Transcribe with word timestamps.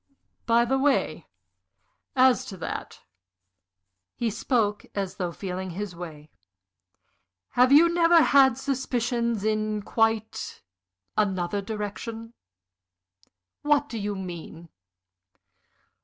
"By 0.47 0.65
the 0.65 0.79
way, 0.79 1.27
as 2.15 2.43
to 2.45 2.57
that" 2.57 3.01
he 4.15 4.31
spoke 4.31 4.83
as 4.95 5.17
though 5.17 5.31
feeling 5.31 5.69
his 5.69 5.95
way 5.95 6.31
"have 7.49 7.71
you 7.71 7.87
never 7.87 8.23
had 8.23 8.57
suspicions 8.57 9.43
in 9.43 9.83
quite 9.83 10.63
another 11.15 11.61
direction?" 11.61 12.33
"What 13.61 13.89
do 13.89 13.99
you 13.99 14.15
mean?" 14.15 14.69